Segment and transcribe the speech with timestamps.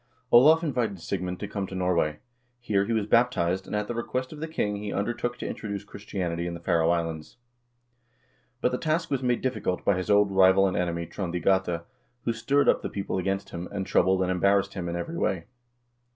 [0.29, 2.17] 1 Olav invited Sigmund to come to Norway.
[2.59, 5.83] Here he was baptized, and at the request of the king, he undertook to introduce
[5.83, 7.37] Christianity in the Faroe Islands.
[8.61, 11.83] But the task was made difficult by his old rival and enemy Trond i Gata,
[12.23, 15.45] who stirred up the people against him, and troubled and embarrassed him in every way.